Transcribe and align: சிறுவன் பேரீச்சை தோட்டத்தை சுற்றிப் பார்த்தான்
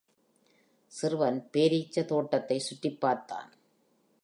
சிறுவன் 0.91 1.37
பேரீச்சை 1.53 2.05
தோட்டத்தை 2.05 2.59
சுற்றிப் 2.59 3.01
பார்த்தான் 3.01 3.51